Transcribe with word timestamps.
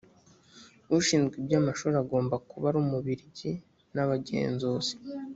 ushinzwe 0.99 1.35
iby 1.41 1.53
amashuri 1.61 1.95
ugomba 2.03 2.35
kuba 2.49 2.65
ari 2.69 2.77
umubirigi 2.83 3.51
n 3.93 3.97
abagenzuzi 4.03 4.93